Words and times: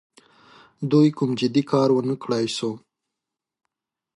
دوی 0.91 1.07
کوم 1.17 1.31
جدي 1.39 1.63
کار 1.71 1.89
ونه 1.93 2.15
کړای 2.23 2.45
سو. 2.57 2.71